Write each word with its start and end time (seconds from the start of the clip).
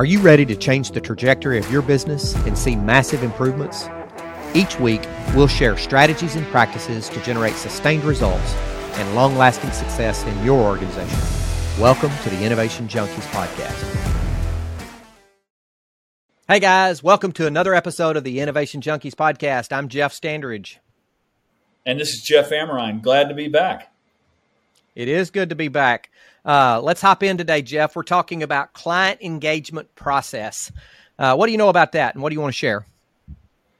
Are 0.00 0.06
you 0.06 0.18
ready 0.20 0.46
to 0.46 0.56
change 0.56 0.92
the 0.92 1.00
trajectory 1.02 1.58
of 1.58 1.70
your 1.70 1.82
business 1.82 2.34
and 2.46 2.56
see 2.56 2.74
massive 2.74 3.22
improvements? 3.22 3.86
Each 4.54 4.80
week, 4.80 5.06
we'll 5.34 5.46
share 5.46 5.76
strategies 5.76 6.36
and 6.36 6.46
practices 6.46 7.10
to 7.10 7.20
generate 7.20 7.52
sustained 7.52 8.02
results 8.04 8.54
and 8.94 9.14
long 9.14 9.36
lasting 9.36 9.72
success 9.72 10.24
in 10.24 10.42
your 10.42 10.58
organization. 10.58 11.20
Welcome 11.78 12.10
to 12.22 12.30
the 12.30 12.42
Innovation 12.42 12.88
Junkies 12.88 13.28
Podcast. 13.30 13.76
Hey 16.48 16.60
guys, 16.60 17.02
welcome 17.02 17.32
to 17.32 17.46
another 17.46 17.74
episode 17.74 18.16
of 18.16 18.24
the 18.24 18.40
Innovation 18.40 18.80
Junkies 18.80 19.14
Podcast. 19.14 19.70
I'm 19.70 19.90
Jeff 19.90 20.18
Standridge. 20.18 20.78
And 21.84 22.00
this 22.00 22.14
is 22.14 22.22
Jeff 22.22 22.48
Amerine. 22.48 23.02
Glad 23.02 23.28
to 23.28 23.34
be 23.34 23.48
back. 23.48 23.92
It 25.00 25.08
is 25.08 25.30
good 25.30 25.48
to 25.48 25.54
be 25.54 25.68
back. 25.68 26.10
Uh, 26.44 26.78
let's 26.82 27.00
hop 27.00 27.22
in 27.22 27.38
today, 27.38 27.62
Jeff. 27.62 27.96
We're 27.96 28.02
talking 28.02 28.42
about 28.42 28.74
client 28.74 29.22
engagement 29.22 29.94
process. 29.94 30.70
Uh, 31.18 31.34
what 31.36 31.46
do 31.46 31.52
you 31.52 31.58
know 31.58 31.70
about 31.70 31.92
that, 31.92 32.14
and 32.14 32.22
what 32.22 32.28
do 32.28 32.34
you 32.34 32.40
want 32.42 32.52
to 32.52 32.58
share? 32.58 32.84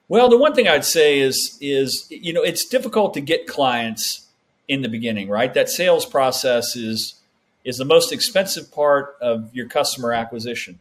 Well, 0.09 0.31
the 0.31 0.39
one 0.39 0.55
thing 0.55 0.67
I'd 0.67 0.87
say 0.87 1.21
is 1.21 1.59
is 1.61 2.07
you 2.09 2.33
know 2.33 2.43
it's 2.43 2.65
difficult 2.65 3.13
to 3.15 3.21
get 3.21 3.47
clients 3.47 4.29
in 4.67 4.81
the 4.81 4.89
beginning, 4.89 5.29
right? 5.29 5.53
That 5.53 5.69
sales 5.69 6.07
process 6.07 6.75
is 6.75 7.17
is 7.65 7.77
the 7.77 7.85
most 7.85 8.13
expensive 8.13 8.73
part 8.73 9.17
of 9.21 9.55
your 9.55 9.69
customer 9.69 10.15
acquisition. 10.15 10.79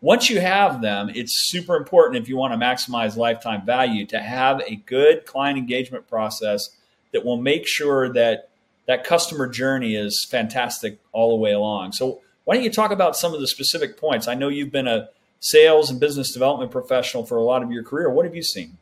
Once 0.00 0.28
you 0.28 0.40
have 0.40 0.82
them, 0.82 1.12
it's 1.14 1.48
super 1.48 1.76
important 1.76 2.20
if 2.20 2.28
you 2.28 2.36
want 2.36 2.52
to 2.52 2.58
maximize 2.58 3.16
lifetime 3.16 3.64
value 3.64 4.04
to 4.06 4.18
have 4.18 4.60
a 4.66 4.74
good 4.74 5.26
client 5.26 5.56
engagement 5.56 6.08
process 6.08 6.70
that 7.12 7.24
will 7.24 7.36
make 7.36 7.68
sure 7.68 8.12
that 8.12 8.48
that 8.86 9.04
customer 9.04 9.46
journey 9.48 9.94
is 9.94 10.26
fantastic 10.30 11.00
all 11.12 11.30
the 11.30 11.42
way 11.42 11.52
along. 11.52 11.92
So 11.92 12.20
why 12.44 12.54
don't 12.54 12.64
you 12.64 12.70
talk 12.70 12.92
about 12.92 13.16
some 13.16 13.34
of 13.34 13.40
the 13.40 13.48
specific 13.48 13.98
points? 13.98 14.28
I 14.28 14.34
know 14.34 14.48
you've 14.48 14.72
been 14.72 14.86
a 14.86 15.08
sales 15.40 15.90
and 15.90 16.00
business 16.00 16.32
development 16.32 16.70
professional 16.70 17.26
for 17.26 17.36
a 17.36 17.42
lot 17.42 17.62
of 17.62 17.70
your 17.70 17.82
career. 17.82 18.10
What 18.10 18.24
have 18.24 18.34
you 18.34 18.42
seen? 18.42 18.78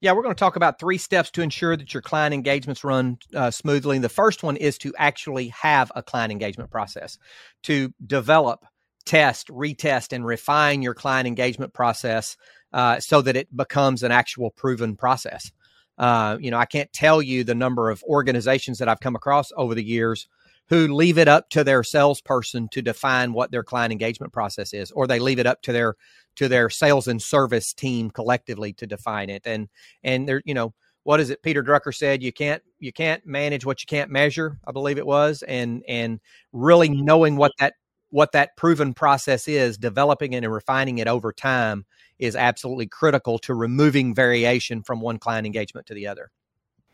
Yeah, 0.00 0.12
we're 0.12 0.22
going 0.22 0.34
to 0.34 0.38
talk 0.38 0.56
about 0.56 0.78
three 0.78 0.98
steps 0.98 1.30
to 1.32 1.42
ensure 1.42 1.76
that 1.76 1.92
your 1.92 2.02
client 2.02 2.32
engagements 2.32 2.84
run 2.84 3.18
uh, 3.34 3.50
smoothly. 3.50 3.98
The 3.98 4.08
first 4.08 4.44
one 4.44 4.56
is 4.56 4.78
to 4.78 4.94
actually 4.96 5.48
have 5.48 5.90
a 5.96 6.04
client 6.04 6.30
engagement 6.30 6.70
process, 6.70 7.18
to 7.64 7.92
develop, 8.06 8.64
test, 9.04 9.48
retest, 9.48 10.12
and 10.12 10.24
refine 10.24 10.82
your 10.82 10.94
client 10.94 11.26
engagement 11.26 11.74
process 11.74 12.36
uh, 12.72 13.00
so 13.00 13.20
that 13.22 13.34
it 13.34 13.54
becomes 13.54 14.04
an 14.04 14.12
actual 14.12 14.50
proven 14.50 14.94
process. 14.94 15.50
Uh, 15.98 16.38
you 16.40 16.50
know, 16.50 16.58
I 16.58 16.66
can't 16.66 16.92
tell 16.92 17.20
you 17.20 17.44
the 17.44 17.54
number 17.54 17.90
of 17.90 18.02
organizations 18.04 18.78
that 18.78 18.88
I've 18.88 19.00
come 19.00 19.16
across 19.16 19.52
over 19.56 19.74
the 19.74 19.84
years 19.84 20.28
who 20.68 20.86
leave 20.88 21.18
it 21.18 21.28
up 21.28 21.48
to 21.50 21.64
their 21.64 21.82
salesperson 21.82 22.68
to 22.68 22.82
define 22.82 23.32
what 23.32 23.50
their 23.50 23.62
client 23.62 23.90
engagement 23.90 24.32
process 24.32 24.74
is, 24.74 24.90
or 24.92 25.06
they 25.06 25.18
leave 25.18 25.38
it 25.38 25.46
up 25.46 25.62
to 25.62 25.72
their 25.72 25.94
to 26.36 26.48
their 26.48 26.70
sales 26.70 27.08
and 27.08 27.20
service 27.20 27.72
team 27.72 28.10
collectively 28.10 28.72
to 28.74 28.86
define 28.86 29.30
it. 29.30 29.42
And 29.44 29.68
and 30.04 30.28
there, 30.28 30.42
you 30.44 30.54
know, 30.54 30.74
what 31.04 31.20
is 31.20 31.30
it? 31.30 31.42
Peter 31.42 31.64
Drucker 31.64 31.94
said 31.94 32.22
you 32.22 32.32
can't 32.32 32.62
you 32.78 32.92
can't 32.92 33.24
manage 33.26 33.64
what 33.64 33.82
you 33.82 33.86
can't 33.86 34.10
measure. 34.10 34.58
I 34.66 34.72
believe 34.72 34.98
it 34.98 35.06
was, 35.06 35.42
and 35.42 35.82
and 35.88 36.20
really 36.52 36.90
knowing 36.90 37.36
what 37.36 37.52
that 37.58 37.74
what 38.10 38.32
that 38.32 38.56
proven 38.56 38.94
process 38.94 39.48
is, 39.48 39.78
developing 39.78 40.34
it 40.34 40.44
and 40.44 40.52
refining 40.52 40.98
it 40.98 41.08
over 41.08 41.32
time 41.32 41.86
is 42.18 42.36
absolutely 42.36 42.86
critical 42.86 43.38
to 43.40 43.54
removing 43.54 44.14
variation 44.14 44.82
from 44.82 45.00
one 45.00 45.18
client 45.18 45.46
engagement 45.46 45.86
to 45.86 45.94
the 45.94 46.06
other. 46.06 46.30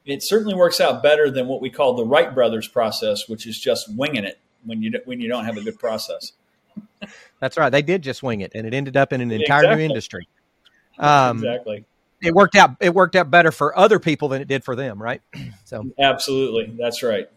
It 0.05 0.23
certainly 0.23 0.55
works 0.55 0.81
out 0.81 1.03
better 1.03 1.31
than 1.31 1.49
what 1.49 1.63
we 1.63 1.71
call 1.71 1.95
the 1.95 2.05
Wright 2.05 2.35
brothers 2.35 2.69
process, 2.69 3.29
which 3.29 3.47
is 3.47 3.59
just 3.59 3.95
winging 3.97 4.25
it 4.25 4.39
when 4.65 4.83
you 4.83 4.93
when 5.07 5.21
you 5.21 5.29
don't 5.29 5.45
have 5.45 5.57
a 5.57 5.63
good 5.63 5.79
process. 5.79 6.33
That's 7.41 7.57
right. 7.57 7.71
They 7.71 7.83
did 7.83 8.03
just 8.03 8.23
wing 8.23 8.41
it, 8.41 8.53
and 8.55 8.67
it 8.67 8.75
ended 8.75 8.97
up 8.97 9.13
in 9.13 9.21
an 9.21 9.31
entire 9.31 9.61
exactly. 9.61 9.77
new 9.77 9.89
industry. 9.91 10.29
Um, 10.97 11.39
exactly. 11.39 11.85
It 12.23 12.33
worked 12.33 12.55
out. 12.55 12.77
It 12.81 12.95
worked 12.95 13.17
out 13.17 13.29
better 13.29 13.51
for 13.51 13.77
other 13.77 13.99
people 13.99 14.29
than 14.29 14.41
it 14.41 14.47
did 14.47 14.63
for 14.63 14.77
them, 14.77 15.03
right? 15.03 15.21
So 15.65 15.83
absolutely, 15.99 16.73
that's 16.79 17.03
right. 17.03 17.29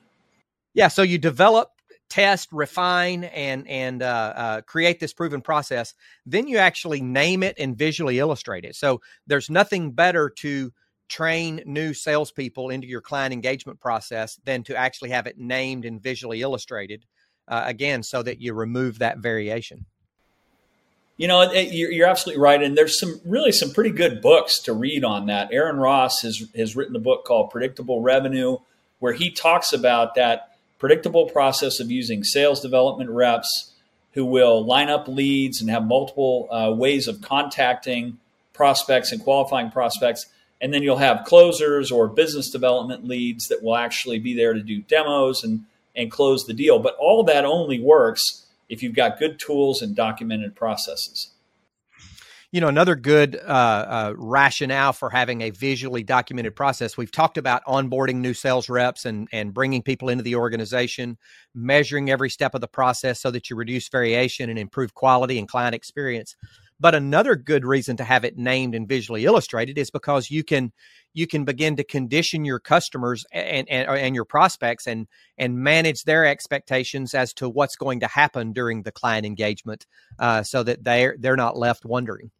Yeah. 0.75 0.89
So 0.89 1.01
you 1.01 1.17
develop 1.17 1.71
test, 2.09 2.49
refine, 2.51 3.25
and 3.25 3.67
and 3.67 4.01
uh, 4.01 4.33
uh, 4.35 4.61
create 4.61 4.99
this 4.99 5.13
proven 5.13 5.41
process, 5.41 5.93
then 6.25 6.47
you 6.47 6.57
actually 6.57 7.01
name 7.01 7.43
it 7.43 7.55
and 7.59 7.77
visually 7.77 8.19
illustrate 8.19 8.65
it. 8.65 8.75
So 8.75 9.01
there's 9.25 9.49
nothing 9.49 9.91
better 9.91 10.29
to 10.39 10.71
train 11.09 11.61
new 11.65 11.93
salespeople 11.93 12.69
into 12.69 12.87
your 12.87 13.01
client 13.01 13.33
engagement 13.33 13.79
process 13.79 14.39
than 14.43 14.63
to 14.63 14.75
actually 14.75 15.09
have 15.09 15.27
it 15.27 15.37
named 15.37 15.85
and 15.85 16.01
visually 16.01 16.41
illustrated. 16.41 17.05
Uh, 17.47 17.63
again, 17.65 18.03
so 18.03 18.21
that 18.21 18.41
you 18.41 18.53
remove 18.53 18.99
that 18.99 19.19
variation. 19.19 19.85
You 21.15 21.29
know, 21.29 21.41
it, 21.41 21.71
you're, 21.71 21.89
you're, 21.89 22.07
absolutely 22.07 22.41
right, 22.41 22.61
and 22.61 22.77
there's 22.77 22.99
some 22.99 23.21
really 23.25 23.53
some 23.53 23.71
pretty 23.71 23.91
good 23.91 24.21
books 24.21 24.61
to 24.63 24.73
read 24.73 25.05
on 25.05 25.27
that. 25.27 25.49
Aaron 25.53 25.77
Ross 25.77 26.21
has 26.21 26.43
has 26.55 26.75
written 26.75 26.95
a 26.95 26.99
book 26.99 27.23
called 27.25 27.49
Predictable 27.49 28.01
Revenue, 28.01 28.57
where 28.99 29.13
he 29.13 29.31
talks 29.31 29.71
about 29.71 30.15
that 30.15 30.56
predictable 30.79 31.29
process 31.29 31.79
of 31.79 31.91
using 31.91 32.23
sales 32.23 32.61
development 32.61 33.09
reps 33.09 33.73
who 34.13 34.25
will 34.25 34.65
line 34.65 34.89
up 34.89 35.07
leads 35.07 35.61
and 35.61 35.69
have 35.69 35.85
multiple 35.85 36.47
uh, 36.51 36.73
ways 36.75 37.07
of 37.07 37.21
contacting 37.21 38.17
prospects 38.53 39.11
and 39.11 39.23
qualifying 39.23 39.69
prospects. 39.69 40.25
And 40.59 40.73
then 40.73 40.81
you'll 40.81 40.97
have 40.97 41.25
closers 41.25 41.91
or 41.91 42.07
business 42.07 42.49
development 42.49 43.05
leads 43.05 43.47
that 43.47 43.61
will 43.61 43.75
actually 43.75 44.17
be 44.17 44.33
there 44.33 44.53
to 44.53 44.61
do 44.61 44.81
demos 44.81 45.43
and, 45.43 45.65
and 45.95 46.09
close 46.09 46.45
the 46.45 46.53
deal. 46.53 46.79
But 46.79 46.95
all 46.99 47.23
that 47.25 47.45
only 47.45 47.79
works 47.79 48.47
if 48.69 48.81
you've 48.81 48.95
got 48.95 49.19
good 49.19 49.39
tools 49.39 49.81
and 49.81 49.95
documented 49.95 50.55
processes 50.55 51.29
you 52.51 52.61
know 52.61 52.69
another 52.69 52.95
good 52.95 53.35
uh, 53.35 53.39
uh, 53.39 54.13
rationale 54.15 54.93
for 54.93 55.09
having 55.09 55.41
a 55.41 55.49
visually 55.49 56.03
documented 56.03 56.55
process. 56.55 56.95
We've 56.95 57.11
talked 57.11 57.37
about 57.37 57.65
onboarding 57.65 58.15
new 58.15 58.33
sales 58.33 58.69
reps 58.69 59.05
and 59.05 59.27
and 59.33 59.53
bringing 59.53 59.81
people 59.81 60.07
into 60.09 60.23
the 60.23 60.35
organization 60.35 61.17
measuring 61.53 62.09
every 62.09 62.29
step 62.29 62.55
of 62.55 62.61
the 62.61 62.67
process 62.67 63.19
so 63.19 63.31
that 63.31 63.49
you 63.49 63.55
reduce 63.55 63.89
variation 63.89 64.49
and 64.49 64.57
improve 64.57 64.93
quality 64.93 65.37
and 65.39 65.47
client 65.47 65.75
experience. 65.75 66.35
But 66.79 66.95
another 66.95 67.35
good 67.35 67.65
reason 67.65 67.97
to 67.97 68.03
have 68.03 68.23
it 68.23 68.37
named 68.37 68.75
and 68.75 68.87
visually 68.87 69.25
illustrated 69.25 69.77
is 69.77 69.89
because 69.91 70.31
you 70.31 70.43
can 70.43 70.71
you 71.13 71.27
can 71.27 71.43
begin 71.43 71.75
to 71.75 71.83
condition 71.83 72.45
your 72.45 72.59
customers 72.59 73.25
and, 73.33 73.67
and, 73.67 73.89
and 73.89 74.15
your 74.15 74.25
prospects 74.25 74.87
and 74.87 75.07
and 75.37 75.57
manage 75.57 76.03
their 76.03 76.25
expectations 76.25 77.13
as 77.13 77.33
to 77.33 77.49
what's 77.49 77.75
going 77.75 77.99
to 77.99 78.07
happen 78.07 78.53
during 78.53 78.83
the 78.83 78.91
client 78.91 79.25
engagement 79.25 79.85
uh, 80.19 80.43
so 80.43 80.63
that 80.63 80.85
they're 80.85 81.17
they're 81.19 81.35
not 81.35 81.57
left 81.57 81.83
wondering 81.83 82.31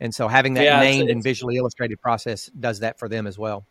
and 0.00 0.14
so 0.14 0.28
having 0.28 0.54
that 0.54 0.64
yeah, 0.64 0.80
named 0.80 1.04
it's, 1.04 1.12
and 1.12 1.22
visually 1.22 1.56
illustrated 1.56 2.00
process 2.00 2.46
does 2.58 2.80
that 2.80 2.98
for 2.98 3.08
them 3.08 3.26
as 3.26 3.38
well. 3.38 3.64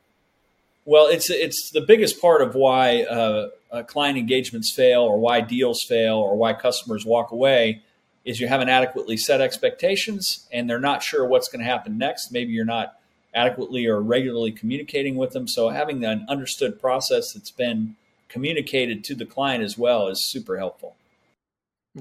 Well, 0.85 1.07
it's 1.07 1.29
it's 1.29 1.71
the 1.71 1.81
biggest 1.81 2.21
part 2.21 2.41
of 2.41 2.53
why 2.53 3.03
uh, 3.03 3.49
uh, 3.71 3.83
client 3.83 4.17
engagements 4.17 4.73
fail, 4.73 5.01
or 5.01 5.19
why 5.19 5.41
deals 5.41 5.83
fail, 5.83 6.17
or 6.17 6.37
why 6.37 6.53
customers 6.53 7.05
walk 7.05 7.31
away, 7.31 7.81
is 8.23 8.39
you 8.39 8.47
haven't 8.47 8.69
adequately 8.69 9.17
set 9.17 9.41
expectations, 9.41 10.47
and 10.51 10.69
they're 10.69 10.79
not 10.79 11.01
sure 11.01 11.25
what's 11.25 11.47
going 11.47 11.59
to 11.59 11.65
happen 11.65 11.97
next. 11.97 12.31
Maybe 12.31 12.53
you're 12.53 12.65
not 12.65 12.97
adequately 13.33 13.85
or 13.85 13.99
regularly 13.99 14.51
communicating 14.51 15.15
with 15.15 15.31
them. 15.31 15.47
So 15.47 15.69
having 15.69 16.05
an 16.05 16.25
understood 16.29 16.79
process 16.79 17.33
that's 17.33 17.51
been 17.51 17.95
communicated 18.29 19.03
to 19.05 19.15
the 19.15 19.25
client 19.25 19.63
as 19.63 19.77
well 19.77 20.07
is 20.07 20.25
super 20.25 20.57
helpful. 20.57 20.95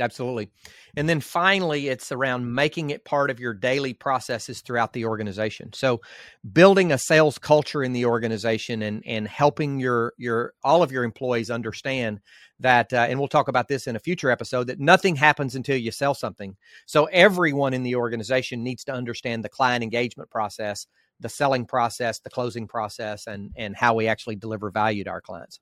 Absolutely. 0.00 0.50
And 0.97 1.09
then 1.09 1.21
finally, 1.21 1.88
it's 1.88 2.10
around 2.10 2.53
making 2.53 2.91
it 2.91 3.05
part 3.05 3.31
of 3.31 3.38
your 3.38 3.55
daily 3.55 3.94
processes 3.94 4.60
throughout 4.60 4.93
the 4.93 5.05
organization. 5.05 5.72
So, 5.72 6.00
building 6.53 6.91
a 6.91 6.99
sales 6.99 7.38
culture 7.38 7.84
in 7.84 7.93
the 7.93 8.04
organization 8.06 8.83
and 8.83 9.04
and 9.06 9.28
helping 9.28 9.78
your 9.78 10.12
your 10.19 10.54
all 10.65 10.83
of 10.83 10.91
your 10.91 11.04
employees 11.04 11.49
understand 11.50 12.21
that. 12.59 12.93
Uh, 12.93 13.06
and 13.09 13.19
we'll 13.21 13.28
talk 13.28 13.47
about 13.47 13.69
this 13.69 13.87
in 13.87 13.94
a 13.94 14.00
future 14.00 14.31
episode. 14.31 14.66
That 14.66 14.81
nothing 14.81 15.15
happens 15.15 15.54
until 15.54 15.77
you 15.77 15.93
sell 15.93 16.15
something. 16.15 16.56
So 16.87 17.04
everyone 17.06 17.72
in 17.72 17.84
the 17.84 17.95
organization 17.95 18.65
needs 18.65 18.83
to 18.84 18.92
understand 18.92 19.45
the 19.45 19.48
client 19.48 19.84
engagement 19.84 20.28
process, 20.28 20.89
the 21.21 21.28
selling 21.28 21.66
process, 21.66 22.19
the 22.19 22.30
closing 22.30 22.66
process, 22.66 23.28
and 23.28 23.53
and 23.57 23.77
how 23.77 23.95
we 23.95 24.09
actually 24.09 24.36
deliver 24.36 24.72
value 24.72 25.04
to 25.04 25.10
our 25.10 25.21
clients 25.21 25.60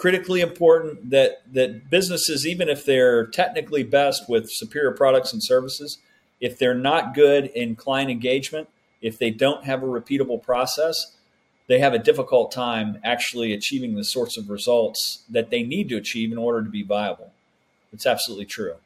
critically 0.00 0.40
important 0.40 1.10
that 1.10 1.42
that 1.52 1.90
businesses, 1.90 2.46
even 2.46 2.70
if 2.70 2.86
they're 2.86 3.26
technically 3.26 3.82
best 3.82 4.30
with 4.30 4.50
superior 4.50 4.92
products 4.92 5.30
and 5.30 5.44
services, 5.44 5.98
if 6.40 6.58
they're 6.58 6.74
not 6.74 7.14
good 7.14 7.44
in 7.48 7.76
client 7.76 8.10
engagement, 8.10 8.66
if 9.02 9.18
they 9.18 9.28
don't 9.28 9.64
have 9.64 9.82
a 9.82 9.86
repeatable 9.86 10.42
process, 10.42 11.18
they 11.68 11.80
have 11.80 11.92
a 11.92 11.98
difficult 11.98 12.50
time 12.50 12.98
actually 13.04 13.52
achieving 13.52 13.94
the 13.94 14.02
sorts 14.02 14.38
of 14.38 14.48
results 14.48 15.22
that 15.28 15.50
they 15.50 15.62
need 15.62 15.90
to 15.90 15.96
achieve 15.96 16.32
in 16.32 16.38
order 16.38 16.64
to 16.64 16.70
be 16.70 16.82
viable. 16.82 17.30
It's 17.92 18.06
absolutely 18.06 18.46
true. 18.46 18.76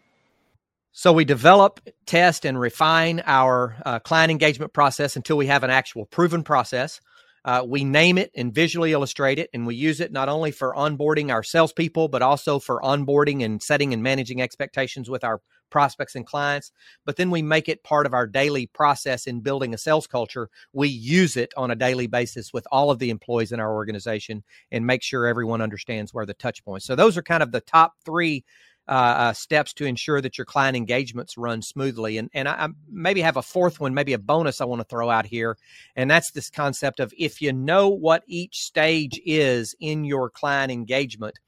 So 0.90 1.12
we 1.12 1.24
develop, 1.24 1.80
test, 2.06 2.44
and 2.44 2.58
refine 2.58 3.22
our 3.24 3.76
uh, 3.86 4.00
client 4.00 4.32
engagement 4.32 4.72
process 4.72 5.14
until 5.14 5.36
we 5.36 5.46
have 5.46 5.62
an 5.62 5.70
actual 5.70 6.06
proven 6.06 6.42
process. 6.42 7.00
Uh, 7.44 7.62
we 7.66 7.84
name 7.84 8.16
it 8.18 8.30
and 8.34 8.54
visually 8.54 8.92
illustrate 8.92 9.38
it, 9.38 9.50
and 9.52 9.66
we 9.66 9.74
use 9.74 10.00
it 10.00 10.12
not 10.12 10.28
only 10.28 10.50
for 10.50 10.74
onboarding 10.74 11.30
our 11.30 11.42
salespeople, 11.42 12.08
but 12.08 12.22
also 12.22 12.58
for 12.58 12.80
onboarding 12.80 13.44
and 13.44 13.62
setting 13.62 13.92
and 13.92 14.02
managing 14.02 14.40
expectations 14.40 15.10
with 15.10 15.24
our 15.24 15.40
prospects 15.70 16.14
and 16.14 16.24
clients, 16.24 16.70
but 17.04 17.16
then 17.16 17.32
we 17.32 17.42
make 17.42 17.68
it 17.68 17.82
part 17.82 18.06
of 18.06 18.14
our 18.14 18.28
daily 18.28 18.64
process 18.66 19.26
in 19.26 19.40
building 19.40 19.74
a 19.74 19.78
sales 19.78 20.06
culture. 20.06 20.48
We 20.72 20.88
use 20.88 21.36
it 21.36 21.52
on 21.56 21.70
a 21.70 21.74
daily 21.74 22.06
basis 22.06 22.52
with 22.52 22.64
all 22.70 22.92
of 22.92 23.00
the 23.00 23.10
employees 23.10 23.50
in 23.50 23.58
our 23.58 23.74
organization 23.74 24.44
and 24.70 24.86
make 24.86 25.02
sure 25.02 25.26
everyone 25.26 25.60
understands 25.60 26.14
where 26.14 26.26
the 26.26 26.34
touch 26.34 26.64
points. 26.64 26.86
So 26.86 26.94
those 26.94 27.16
are 27.16 27.22
kind 27.22 27.42
of 27.42 27.50
the 27.50 27.60
top 27.60 27.94
three 28.04 28.44
uh, 28.88 28.92
uh, 28.92 29.32
steps 29.32 29.72
to 29.74 29.86
ensure 29.86 30.20
that 30.20 30.36
your 30.36 30.44
client 30.44 30.76
engagements 30.76 31.38
run 31.38 31.62
smoothly. 31.62 32.18
And 32.18 32.30
and 32.34 32.48
I, 32.48 32.66
I 32.66 32.68
maybe 32.90 33.20
have 33.22 33.36
a 33.36 33.42
fourth 33.42 33.80
one, 33.80 33.94
maybe 33.94 34.12
a 34.12 34.18
bonus 34.18 34.60
I 34.60 34.64
want 34.64 34.80
to 34.80 34.88
throw 34.88 35.10
out 35.10 35.26
here, 35.26 35.56
and 35.96 36.10
that's 36.10 36.32
this 36.32 36.50
concept 36.50 37.00
of 37.00 37.12
if 37.18 37.40
you 37.40 37.52
know 37.52 37.88
what 37.88 38.24
each 38.26 38.62
stage 38.62 39.20
is 39.24 39.74
in 39.80 40.04
your 40.04 40.30
client 40.30 40.70
engagement, 40.70 41.38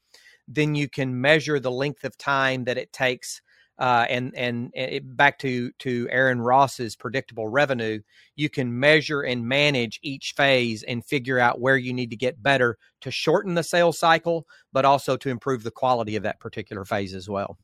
then 0.47 0.75
you 0.75 0.89
can 0.89 1.19
measure 1.19 1.59
the 1.59 1.71
length 1.71 2.03
of 2.03 2.17
time 2.17 2.63
that 2.65 2.77
it 2.77 2.91
takes 2.93 3.41
uh, 3.79 4.05
and 4.09 4.35
and 4.35 4.71
it, 4.73 5.15
back 5.15 5.39
to 5.39 5.71
to 5.79 6.07
Aaron 6.09 6.41
Ross's 6.41 6.95
predictable 6.95 7.47
revenue, 7.47 7.99
you 8.35 8.49
can 8.49 8.79
measure 8.79 9.21
and 9.21 9.47
manage 9.47 9.99
each 10.01 10.33
phase 10.35 10.83
and 10.83 11.05
figure 11.05 11.39
out 11.39 11.61
where 11.61 11.77
you 11.77 11.93
need 11.93 12.09
to 12.09 12.15
get 12.15 12.41
better 12.41 12.77
to 13.01 13.11
shorten 13.11 13.53
the 13.53 13.63
sales 13.63 13.99
cycle, 13.99 14.47
but 14.73 14.85
also 14.85 15.17
to 15.17 15.29
improve 15.29 15.63
the 15.63 15.71
quality 15.71 16.15
of 16.15 16.23
that 16.23 16.39
particular 16.39 16.85
phase 16.85 17.13
as 17.13 17.29
well. 17.29 17.57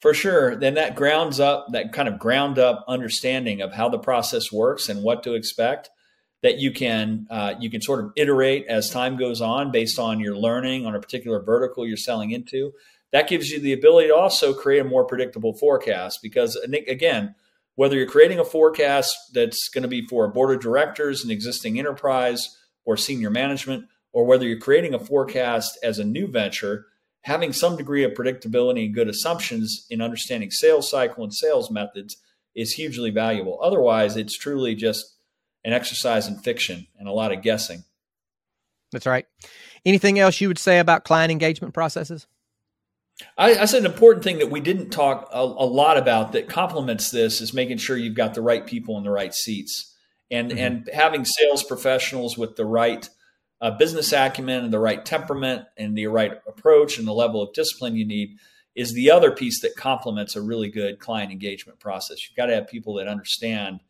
For 0.00 0.14
sure. 0.14 0.54
Then 0.54 0.74
that 0.74 0.94
grounds 0.94 1.40
up 1.40 1.66
that 1.72 1.92
kind 1.92 2.08
of 2.08 2.18
ground 2.18 2.58
up 2.58 2.84
understanding 2.86 3.60
of 3.60 3.72
how 3.72 3.88
the 3.88 3.98
process 3.98 4.52
works 4.52 4.88
and 4.88 5.02
what 5.02 5.24
to 5.24 5.34
expect 5.34 5.90
that 6.42 6.58
you 6.58 6.70
can 6.70 7.26
uh, 7.30 7.54
you 7.58 7.68
can 7.68 7.80
sort 7.80 8.04
of 8.04 8.12
iterate 8.16 8.66
as 8.68 8.90
time 8.90 9.16
goes 9.16 9.40
on 9.40 9.72
based 9.72 9.98
on 9.98 10.20
your 10.20 10.36
learning 10.36 10.86
on 10.86 10.94
a 10.94 11.00
particular 11.00 11.42
vertical 11.42 11.86
you're 11.86 11.96
selling 11.96 12.30
into 12.30 12.72
that 13.12 13.28
gives 13.28 13.50
you 13.50 13.58
the 13.60 13.72
ability 13.72 14.08
to 14.08 14.16
also 14.16 14.52
create 14.52 14.80
a 14.80 14.84
more 14.84 15.04
predictable 15.04 15.54
forecast 15.54 16.20
because 16.22 16.56
again 16.56 17.34
whether 17.74 17.96
you're 17.96 18.06
creating 18.06 18.40
a 18.40 18.44
forecast 18.44 19.16
that's 19.32 19.68
going 19.68 19.82
to 19.82 19.88
be 19.88 20.06
for 20.06 20.24
a 20.24 20.30
board 20.30 20.54
of 20.54 20.60
directors 20.60 21.24
an 21.24 21.30
existing 21.30 21.78
enterprise 21.78 22.56
or 22.84 22.96
senior 22.96 23.30
management 23.30 23.84
or 24.12 24.24
whether 24.24 24.46
you're 24.46 24.58
creating 24.58 24.94
a 24.94 24.98
forecast 24.98 25.78
as 25.82 25.98
a 25.98 26.04
new 26.04 26.26
venture 26.26 26.86
having 27.22 27.52
some 27.52 27.76
degree 27.76 28.04
of 28.04 28.12
predictability 28.12 28.86
and 28.86 28.94
good 28.94 29.08
assumptions 29.08 29.86
in 29.90 30.00
understanding 30.00 30.50
sales 30.50 30.88
cycle 30.88 31.24
and 31.24 31.34
sales 31.34 31.70
methods 31.70 32.16
is 32.54 32.72
hugely 32.72 33.10
valuable. 33.10 33.58
Otherwise 33.62 34.16
it's 34.16 34.36
truly 34.36 34.74
just 34.74 35.14
an 35.64 35.72
exercise 35.72 36.26
in 36.26 36.36
fiction 36.36 36.86
and 36.98 37.08
a 37.08 37.12
lot 37.12 37.32
of 37.32 37.42
guessing. 37.42 37.84
That's 38.92 39.06
right. 39.06 39.26
Anything 39.84 40.18
else 40.18 40.40
you 40.40 40.48
would 40.48 40.58
say 40.58 40.78
about 40.78 41.04
client 41.04 41.30
engagement 41.30 41.74
processes 41.74 42.26
I, 43.36 43.64
said 43.64 43.80
an 43.80 43.90
important 43.90 44.22
thing 44.22 44.38
that 44.38 44.50
we 44.50 44.60
didn't 44.60 44.90
talk 44.90 45.28
a, 45.32 45.40
a, 45.40 45.66
lot 45.66 45.96
about 45.96 46.32
that 46.32 46.48
complements 46.48 47.10
this 47.10 47.40
is 47.40 47.52
making 47.52 47.78
sure 47.78 47.96
you've 47.96 48.14
got 48.14 48.34
the 48.34 48.42
right 48.42 48.64
people 48.64 48.96
in 48.96 49.02
the 49.02 49.10
right 49.10 49.34
seats 49.34 49.94
and 50.30 50.50
mm-hmm. 50.50 50.58
and 50.58 50.90
having 50.92 51.24
sales 51.24 51.62
professionals 51.62 52.38
with 52.38 52.56
the 52.56 52.64
right 52.64 53.08
uh, 53.60 53.72
business 53.72 54.12
acumen 54.12 54.64
and 54.64 54.72
the 54.72 54.78
right 54.78 55.04
temperament 55.04 55.64
and 55.76 55.96
the 55.96 56.06
right 56.06 56.32
approach 56.46 56.98
and 56.98 57.08
the 57.08 57.12
level 57.12 57.42
of 57.42 57.52
discipline 57.54 57.96
you 57.96 58.06
need 58.06 58.36
is 58.76 58.92
the 58.92 59.10
other 59.10 59.32
piece 59.32 59.60
that 59.62 59.74
complements 59.74 60.36
a 60.36 60.42
really 60.42 60.70
good 60.70 61.00
client 61.00 61.32
engagement 61.32 61.80
process. 61.80 62.28
You've 62.28 62.36
got 62.36 62.46
to 62.46 62.54
have 62.54 62.68
people 62.68 62.94
that 62.94 63.08
understand 63.08 63.80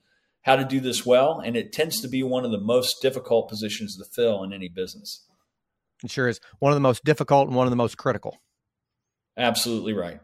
how 0.43 0.57
to 0.57 0.65
do 0.65 0.81
this 0.81 1.05
well, 1.05 1.41
and 1.45 1.57
it 1.57 1.75
tends 1.75 2.01
to 2.01 2.09
be 2.09 2.23
one 2.23 2.47
of 2.47 2.51
the 2.51 2.61
most 2.61 3.03
difficult 3.03 3.51
positions 3.51 3.99
to 3.99 4.05
fill 4.05 4.43
in 4.45 4.55
any 4.55 4.69
business. 4.69 5.27
It 6.03 6.11
sure 6.11 6.29
is 6.29 6.41
one 6.59 6.73
of 6.73 6.77
the 6.77 6.81
most 6.81 7.05
difficult 7.05 7.49
and 7.49 7.57
one 7.57 7.67
of 7.67 7.71
the 7.71 7.77
most 7.77 7.99
critical. 7.99 8.39
Absolutely 9.39 9.93
right. 9.93 10.21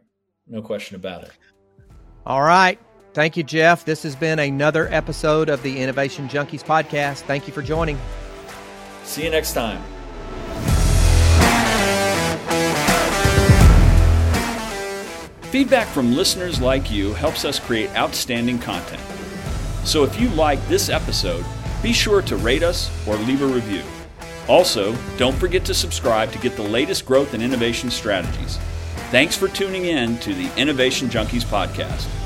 No 0.47 0.61
question 0.61 0.97
about 0.97 1.23
it. 1.25 1.31
All 2.27 2.43
right. 2.43 2.79
Thank 3.15 3.37
you, 3.37 3.45
Jeff. 3.45 3.85
This 3.85 4.03
has 4.03 4.17
been 4.17 4.41
another 4.41 4.89
episode 4.93 5.49
of 5.49 5.63
the 5.63 5.79
Innovation 5.79 6.29
Junkies 6.29 6.65
podcast. 6.65 7.21
Thank 7.21 7.47
you 7.47 7.53
for 7.53 7.63
joining. 7.63 7.99
See 9.05 9.25
you 9.25 9.31
next 9.31 9.53
time. 9.53 9.81
Feedback 15.45 15.87
from 15.87 16.17
listeners 16.17 16.61
like 16.61 16.91
you 16.91 17.15
helps 17.15 17.45
us 17.45 17.61
create 17.61 17.89
outstanding 17.95 18.59
content. 18.59 19.01
So 19.85 20.03
if 20.03 20.21
you 20.21 20.29
like 20.31 20.67
this 20.67 20.89
episode, 20.89 21.45
be 21.81 21.93
sure 21.93 22.23
to 22.23 22.37
rate 22.37 22.65
us 22.65 22.91
or 23.07 23.15
leave 23.19 23.43
a 23.43 23.47
review. 23.47 23.83
Also, 24.49 24.97
don't 25.17 25.37
forget 25.37 25.65
to 25.67 25.75
subscribe 25.75 26.33
to 26.33 26.39
get 26.39 26.57
the 26.57 26.63
latest 26.63 27.07
growth 27.07 27.35
and 27.35 27.43
innovation 27.43 27.91
strategies. 27.91 28.59
Thanks 29.15 29.37
for 29.37 29.47
tuning 29.47 29.85
in 29.85 30.19
to 30.19 30.35
the 30.35 30.51
Innovation 30.61 31.09
Junkies 31.09 31.45
podcast. 31.45 32.24